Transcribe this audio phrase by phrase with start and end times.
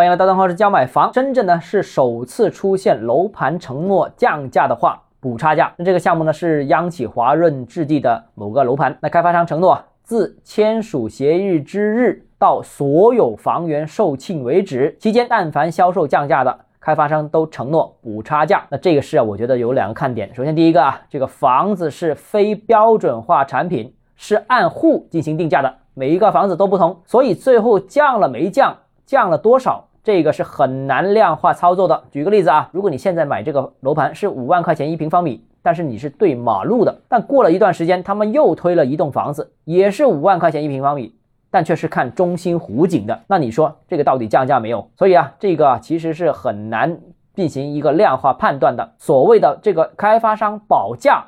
[0.00, 1.12] 欢迎来到邓浩之教买房。
[1.12, 5.70] 深圳呢是首次出现楼盘承诺降价的话补差价。
[5.76, 8.96] 那这个项目呢是央企华润置地的某个楼盘。
[9.02, 18.64] 那开发商承诺啊，自签署协议之日到所有房源售罄为止期间，但凡销售降价的，开发商都承诺补差价。
[18.70, 20.34] 那这个事啊，我觉得有两个看点。
[20.34, 28.74] 首先第一个啊，这个房子是非标准化产品，是按户进行定价的，每一个房子都不同，所以最后降了没降？
[29.04, 29.88] 降了多少？
[30.02, 32.02] 这个是很难量化操作的。
[32.10, 41.14] 举个例子啊，如果你现在买这个楼盘是五万块钱一平方米，但是你是对马路的，但过了一段时间，他们又推了一栋房子，也是五万块钱一平方米，
[41.50, 44.88] 但却是看中心湖景的，那你说这个到底降价没有？
[44.96, 46.98] 所以啊，这个其实是很难
[47.34, 48.92] 进行一个量化判断的。
[48.98, 51.24] 所谓的这个开发商保价，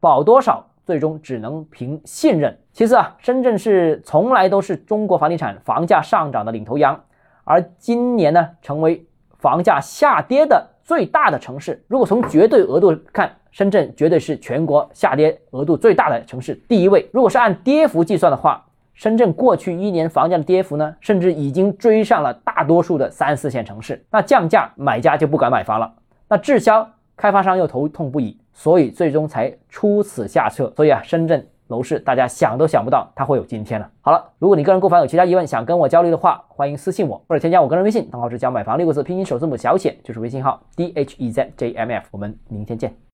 [0.00, 2.58] 保多少，最终只能凭信任。
[2.72, 6.98] 其次啊，深圳是从来都是中国房地产房价上涨的领头羊。
[7.46, 9.06] 而今年呢，成为
[9.38, 11.80] 房价下跌的最大的城市。
[11.86, 17.08] 如果从绝对额度看，深圳绝对是全国下跌额度最大的城市，第一位。
[17.12, 24.04] 如果是按跌幅计算的话，深圳过去一年房价的跌幅呢，甚至已经追上了大多数的三四线城市。
[24.10, 25.86] 那降价，买家就不敢买房了；
[26.28, 30.72] 那滞销，开发商又头痛不已，所以最终才出此下策。
[30.74, 31.46] 所以啊，深圳。
[31.68, 33.90] 楼市，大家想都想不到它会有今天了。
[34.00, 42.06] 好了，如果你个人购房有其他疑问，想跟我交流的话，欢迎私信我或者添加我个人微信，账号是教买房六个字拼音首字母小写，就是微信号 d h e z j m f。
[42.10, 42.96] 我们明天见。